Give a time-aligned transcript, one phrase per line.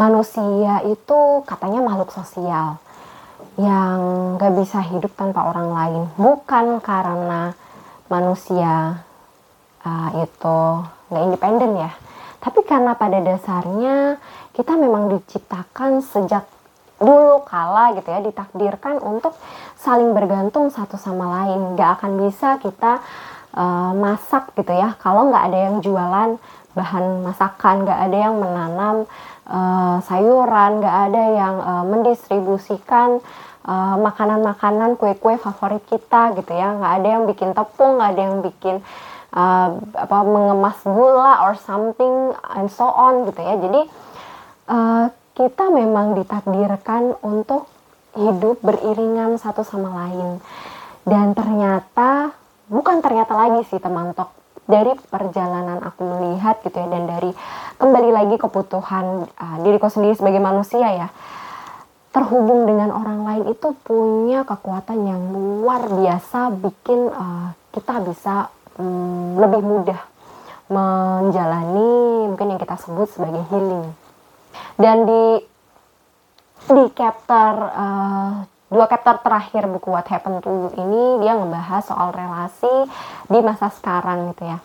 [0.00, 2.80] manusia itu katanya makhluk sosial
[3.60, 3.98] yang
[4.40, 6.02] gak bisa hidup tanpa orang lain.
[6.16, 7.52] Bukan karena
[8.08, 9.04] manusia
[9.84, 10.58] uh, itu
[11.12, 11.92] gak independen ya.
[12.42, 14.18] Tapi karena pada dasarnya
[14.56, 16.48] kita memang diciptakan sejak
[17.02, 19.34] dulu kala gitu ya ditakdirkan untuk
[19.76, 21.76] saling bergantung satu sama lain.
[21.76, 23.04] Gak akan bisa kita
[23.52, 24.96] uh, masak gitu ya.
[24.96, 26.30] Kalau nggak ada yang jualan
[26.72, 29.04] bahan masakan nggak ada yang menanam
[29.52, 33.20] uh, sayuran nggak ada yang uh, mendistribusikan
[33.62, 36.74] makanan makanan-makanan kue-kue favorit kita gitu ya.
[36.74, 38.82] Nggak ada yang bikin tepung nggak ada yang bikin
[39.30, 43.54] uh, apa mengemas gula or something and so on gitu ya.
[43.62, 43.80] Jadi
[44.66, 45.04] uh,
[45.38, 47.70] kita memang ditakdirkan untuk
[48.18, 50.42] hidup beriringan satu sama lain.
[51.06, 52.34] Dan ternyata
[52.66, 57.30] bukan ternyata lagi sih teman tok dari perjalanan aku melihat gitu ya dan dari
[57.82, 61.08] kembali lagi kebutuhan uh, diriku sendiri sebagai manusia ya
[62.12, 69.40] terhubung dengan orang lain itu punya kekuatan yang luar biasa bikin uh, kita bisa um,
[69.40, 70.00] lebih mudah
[70.68, 73.96] menjalani mungkin yang kita sebut sebagai healing.
[74.76, 75.24] Dan di
[76.62, 78.32] di chapter uh,
[78.72, 82.88] dua chapter terakhir buku What Happened to You ini dia ngebahas soal relasi
[83.28, 84.58] di masa sekarang gitu ya.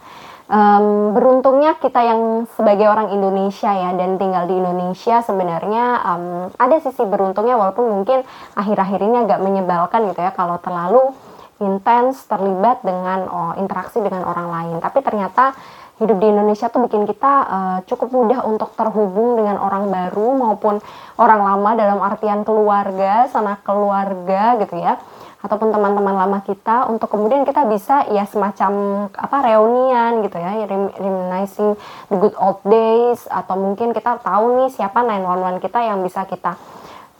[0.48, 6.80] Um, beruntungnya kita yang sebagai orang Indonesia ya dan tinggal di Indonesia sebenarnya um, ada
[6.80, 8.24] sisi beruntungnya walaupun mungkin
[8.56, 11.12] akhir-akhir ini agak menyebalkan gitu ya kalau terlalu
[11.60, 14.76] intens terlibat dengan oh, interaksi dengan orang lain.
[14.80, 15.52] Tapi ternyata
[15.98, 20.78] hidup di Indonesia tuh bikin kita uh, cukup mudah untuk terhubung dengan orang baru maupun
[21.18, 25.02] orang lama dalam artian keluarga, sanak keluarga gitu ya
[25.38, 30.66] ataupun teman-teman lama kita untuk kemudian kita bisa ya semacam apa reunian gitu ya
[30.98, 31.78] reminiscing
[32.10, 36.58] the good old days atau mungkin kita tahu nih siapa 911 kita yang bisa kita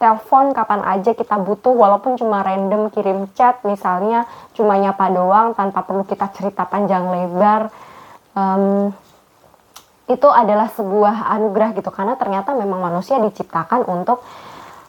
[0.02, 4.26] telepon kapan aja kita butuh walaupun cuma random kirim chat misalnya
[4.58, 7.70] cuma nyapa doang tanpa perlu kita cerita panjang lebar
[8.38, 8.94] um,
[10.08, 14.24] itu adalah sebuah anugerah gitu karena ternyata memang manusia diciptakan untuk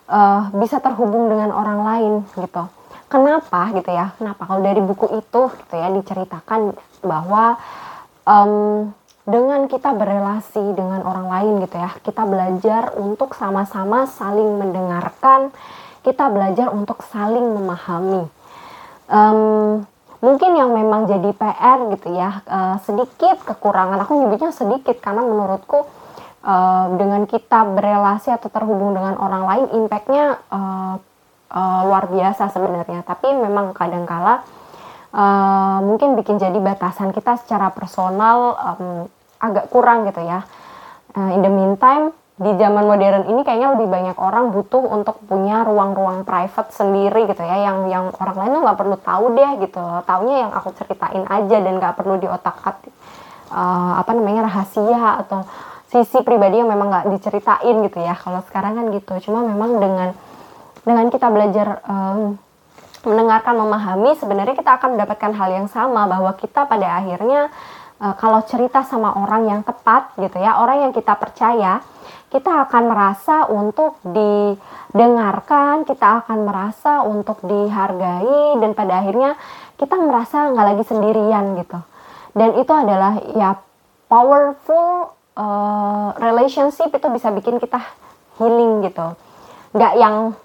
[0.06, 2.68] uh, bisa terhubung dengan orang lain gitu.
[3.08, 4.12] Kenapa gitu ya?
[4.20, 7.56] Kenapa kalau dari buku itu gitu ya diceritakan bahwa
[8.28, 8.92] um,
[9.28, 15.52] dengan kita berelasi dengan orang lain gitu ya, kita belajar untuk sama-sama saling mendengarkan,
[16.00, 18.24] kita belajar untuk saling memahami.
[19.08, 19.84] Um,
[20.18, 24.02] mungkin yang memang jadi PR gitu ya uh, sedikit kekurangan.
[24.02, 25.86] Aku nyebutnya sedikit karena menurutku
[26.42, 30.94] uh, dengan kita berelasi atau terhubung dengan orang lain impactnya uh,
[31.54, 33.06] uh, luar biasa sebenarnya.
[33.06, 34.42] Tapi memang kadangkala
[35.14, 39.06] uh, mungkin bikin jadi batasan kita secara personal um,
[39.38, 40.42] agak kurang gitu ya.
[41.14, 45.66] Uh, in the meantime di zaman modern ini kayaknya lebih banyak orang butuh untuk punya
[45.66, 47.66] ruang-ruang private sendiri gitu ya.
[47.66, 49.84] Yang yang orang lain tuh nggak perlu tahu deh gitu.
[50.06, 52.94] Taunya yang aku ceritain aja dan nggak perlu di otak atik
[53.50, 55.42] uh, apa namanya rahasia atau
[55.90, 58.14] sisi pribadi yang memang nggak diceritain gitu ya.
[58.14, 59.12] Kalau sekarang kan gitu.
[59.26, 60.14] Cuma memang dengan
[60.86, 62.38] dengan kita belajar um,
[63.02, 66.06] mendengarkan memahami sebenarnya kita akan mendapatkan hal yang sama.
[66.06, 67.50] Bahwa kita pada akhirnya
[67.98, 71.82] uh, kalau cerita sama orang yang tepat gitu ya orang yang kita percaya
[72.28, 79.32] kita akan merasa untuk didengarkan, kita akan merasa untuk dihargai dan pada akhirnya
[79.80, 81.80] kita merasa nggak lagi sendirian gitu.
[82.36, 83.56] Dan itu adalah ya
[84.12, 87.80] powerful uh, relationship itu bisa bikin kita
[88.36, 89.16] healing gitu.
[89.72, 90.36] Nggak yang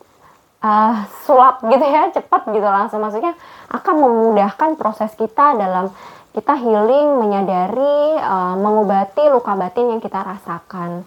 [0.64, 0.96] uh,
[1.28, 3.36] sulap gitu ya, cepat gitu langsung maksudnya
[3.68, 5.92] akan memudahkan proses kita dalam
[6.32, 11.04] kita healing, menyadari, uh, mengobati luka batin yang kita rasakan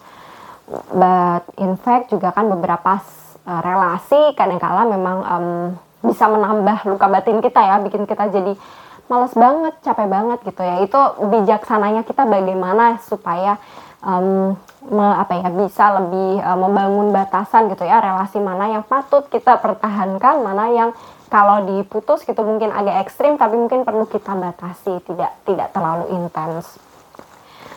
[0.90, 2.98] but in fact juga kan beberapa
[3.46, 5.48] uh, relasi kadangkala memang um,
[6.02, 8.52] bisa menambah luka batin kita ya bikin kita jadi
[9.06, 10.82] males banget capek banget gitu ya.
[10.82, 10.98] Itu
[11.30, 13.58] bijaksananya kita bagaimana supaya
[14.02, 14.58] um,
[14.90, 19.62] me, apa ya bisa lebih uh, membangun batasan gitu ya relasi mana yang patut kita
[19.62, 20.90] pertahankan mana yang
[21.26, 26.78] kalau diputus gitu mungkin agak ekstrim tapi mungkin perlu kita batasi tidak tidak terlalu intens.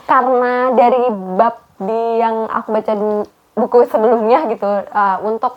[0.06, 3.12] Karena dari bab di yang aku baca di
[3.56, 5.56] buku sebelumnya gitu uh, untuk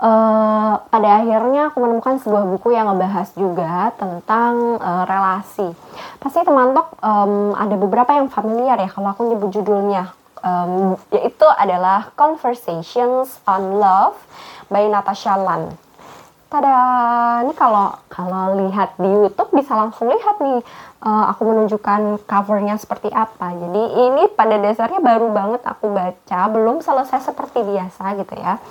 [0.00, 5.72] uh, pada akhirnya aku menemukan sebuah buku yang ngebahas juga tentang uh, relasi.
[6.20, 10.12] Pasti teman-teman um, ada beberapa yang familiar ya kalau aku nyebut judulnya.
[10.46, 14.14] Um, yaitu adalah Conversations on Love
[14.70, 15.74] by Natasha Lan.
[16.46, 16.78] Tada
[17.42, 20.62] ini kalau kalau lihat di YouTube bisa langsung lihat nih
[21.02, 23.50] uh, aku menunjukkan covernya seperti apa.
[23.50, 28.62] Jadi ini pada dasarnya baru banget aku baca belum selesai seperti biasa gitu ya.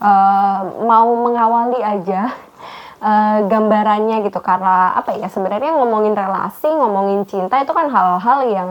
[0.00, 2.32] Uh, mau mengawali aja
[3.04, 4.40] uh, gambarannya gitu.
[4.40, 8.68] Karena apa ya sebenarnya ngomongin relasi ngomongin cinta itu kan hal-hal yang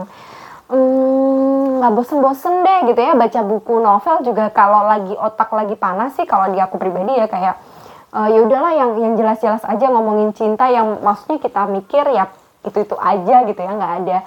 [0.66, 3.14] hmm, nggak bosen-bosen deh gitu ya.
[3.14, 7.30] Baca buku novel juga kalau lagi otak lagi panas sih kalau di aku pribadi ya
[7.30, 7.69] kayak
[8.14, 12.30] uh, ya udahlah yang yang jelas-jelas aja ngomongin cinta yang maksudnya kita mikir ya
[12.60, 14.18] itu itu aja gitu ya nggak ada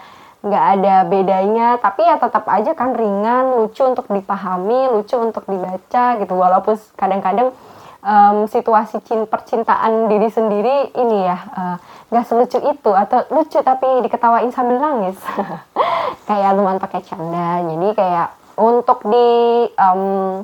[0.44, 1.68] nggak ada bedanya.
[1.80, 6.34] Tapi ya tetap aja kan ringan lucu untuk dipahami lucu untuk dibaca gitu.
[6.36, 7.56] Walaupun kadang-kadang
[8.04, 11.78] um, situasi cinta percintaan diri sendiri ini ya uh,
[12.12, 15.18] nggak selucu itu atau lucu tapi diketawain sambil nangis.
[16.28, 17.64] Kayak lumayan pakai canda.
[17.64, 18.30] Jadi kayak
[18.60, 19.28] untuk di
[19.76, 20.44] um,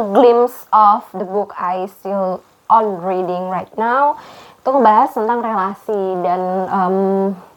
[0.00, 2.40] a glimpse of the book I still
[2.72, 4.16] on reading right now.
[4.60, 6.96] Itu ngebahas tentang relasi dan um,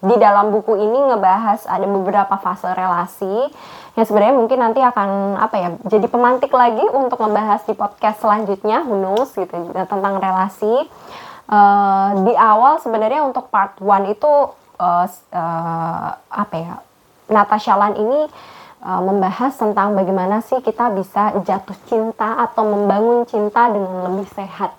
[0.04, 3.52] di dalam buku ini ngebahas ada beberapa fase relasi
[3.94, 8.88] yang sebenarnya mungkin nanti akan apa ya jadi pemantik lagi untuk ngebahas di podcast selanjutnya
[8.88, 10.88] hunus gitu tentang relasi.
[11.44, 14.32] Uh, di awal sebenarnya untuk part one itu
[14.80, 16.76] uh, uh, apa ya
[17.28, 18.32] Natasha Lan ini
[18.84, 24.76] uh, membahas tentang bagaimana sih kita bisa jatuh cinta atau membangun cinta dengan lebih sehat.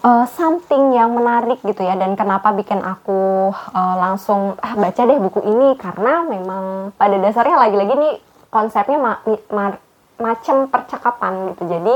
[0.00, 5.20] Uh, something yang menarik gitu ya dan kenapa bikin aku uh, langsung ah, baca deh
[5.20, 8.14] buku ini karena memang pada dasarnya lagi-lagi nih
[8.48, 9.20] konsepnya ma
[9.52, 9.76] ma
[10.16, 11.94] macam percakapan gitu jadi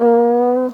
[0.00, 0.72] um,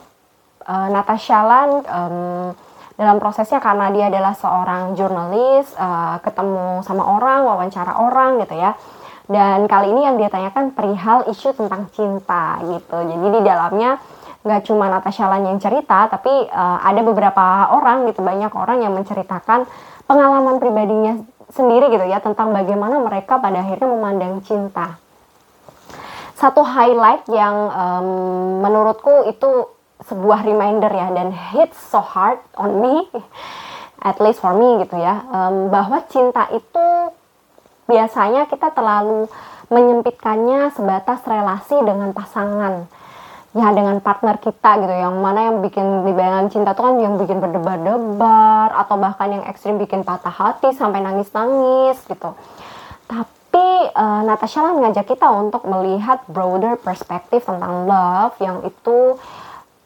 [0.62, 2.54] uh, Natasha Lan um,
[2.94, 8.78] dalam prosesnya karena dia adalah seorang jurnalis uh, ketemu sama orang wawancara orang gitu ya
[9.24, 12.96] dan kali ini yang dia tanyakan perihal isu tentang cinta gitu.
[13.08, 13.96] Jadi di dalamnya
[14.44, 18.92] nggak cuma Natasha Lan yang cerita, tapi uh, ada beberapa orang gitu, banyak orang yang
[18.92, 19.64] menceritakan
[20.04, 21.16] pengalaman pribadinya
[21.48, 25.00] sendiri gitu ya tentang bagaimana mereka pada akhirnya memandang cinta.
[26.36, 28.08] Satu highlight yang um,
[28.60, 29.72] menurutku itu
[30.04, 33.08] sebuah reminder ya dan hits so hard on me,
[34.08, 36.84] at least for me gitu ya, um, bahwa cinta itu
[37.84, 39.28] biasanya kita terlalu
[39.72, 42.84] menyempitkannya sebatas relasi dengan pasangan.
[43.54, 44.90] Ya dengan partner kita gitu.
[44.90, 49.44] Yang mana yang bikin di bayangan cinta tuh kan yang bikin berdebar-debar atau bahkan yang
[49.46, 52.34] ekstrim bikin patah hati sampai nangis-nangis gitu.
[53.06, 59.22] Tapi uh, Natasha lah mengajak kita untuk melihat broader perspektif tentang love yang itu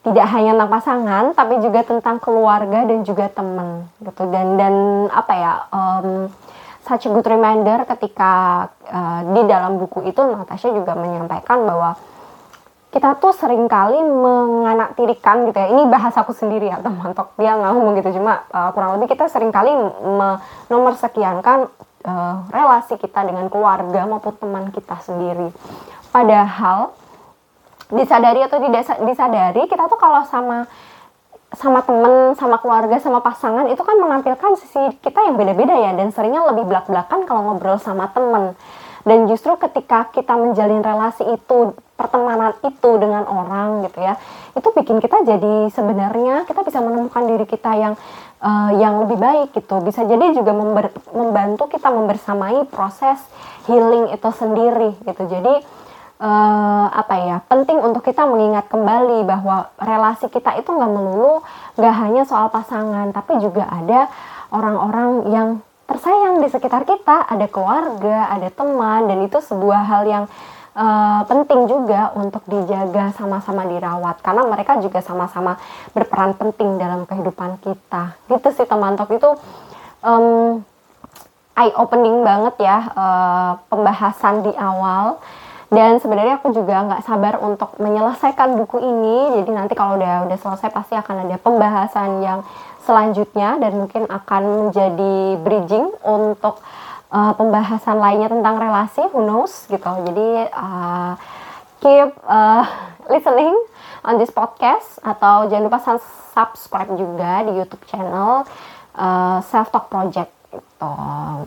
[0.01, 4.25] tidak hanya tentang pasangan tapi juga tentang keluarga dan juga teman gitu.
[4.33, 4.73] Dan dan
[5.13, 6.25] apa ya um,
[6.89, 11.93] such a good reminder ketika uh, di dalam buku itu Natasha juga menyampaikan bahwa
[12.89, 15.69] kita tuh sering kali menganaktirikan gitu ya.
[15.69, 18.17] Ini bahasaku sendiri ya teman tok dia nggak ngomong gitu.
[18.17, 19.69] Cuma uh, kurang lebih kita sering kali
[20.65, 21.69] nomor sekiankan
[22.09, 25.53] uh, relasi kita dengan keluarga maupun teman kita sendiri.
[26.09, 26.97] Padahal
[27.93, 30.65] disadari atau tidak disadari kita tuh kalau sama
[31.57, 36.13] sama temen, sama keluarga, sama pasangan itu kan menampilkan sisi kita yang beda-beda ya dan
[36.13, 38.53] seringnya lebih belak-belakan kalau ngobrol sama temen.
[39.01, 44.15] Dan justru ketika kita menjalin relasi itu pertemanan itu dengan orang gitu ya
[44.55, 47.93] itu bikin kita jadi sebenarnya kita bisa menemukan diri kita yang
[48.43, 49.79] uh, yang lebih baik gitu.
[49.83, 50.51] Bisa jadi juga
[51.15, 53.19] membantu kita membersamai proses
[53.69, 55.23] healing itu sendiri gitu.
[55.29, 55.63] Jadi
[56.19, 61.41] uh, apa ya penting untuk kita mengingat kembali bahwa relasi kita itu nggak melulu
[61.79, 64.11] nggak hanya soal pasangan tapi juga ada
[64.53, 65.49] orang-orang yang
[65.89, 67.25] tersayang di sekitar kita.
[67.25, 70.25] Ada keluarga ada teman dan itu sebuah hal yang
[70.77, 74.21] uh, penting juga untuk dijaga sama-sama dirawat.
[74.21, 75.57] Karena mereka juga sama-sama
[75.97, 78.13] berperan penting dalam kehidupan kita.
[78.29, 79.09] Gitu sih teman tok.
[79.17, 79.33] Itu
[80.05, 80.61] um,
[81.57, 85.17] eye opening banget ya uh, pembahasan di awal
[85.69, 89.37] dan sebenarnya aku juga nggak sabar untuk menyelesaikan buku ini.
[89.37, 92.41] Jadi nanti kalau udah udah selesai pasti akan ada pembahasan yang
[92.81, 96.57] selanjutnya dan mungkin akan menjadi bridging untuk
[97.13, 99.91] uh, pembahasan lainnya tentang relasi who knows gitu.
[100.09, 101.13] Jadi uh,
[101.85, 102.65] keep uh,
[103.13, 103.53] listening
[104.01, 105.79] on this podcast atau jangan lupa
[106.33, 108.41] subscribe juga di YouTube channel
[108.97, 110.93] uh, Self Talk Project gitu.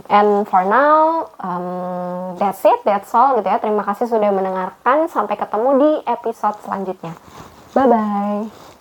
[0.09, 3.59] And for now, um, that's it, that's all gitu ya.
[3.59, 5.11] Terima kasih sudah mendengarkan.
[5.11, 7.14] Sampai ketemu di episode selanjutnya.
[7.75, 8.72] Bye bye.